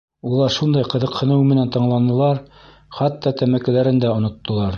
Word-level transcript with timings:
Улар 0.27 0.53
шундай 0.53 0.87
ҡыҙыҡһыныу 0.93 1.43
менән 1.49 1.69
тыңланылар, 1.77 2.41
хатта 3.01 3.35
тәмәкеләрен 3.45 4.05
дә 4.07 4.17
оноттолар. 4.17 4.69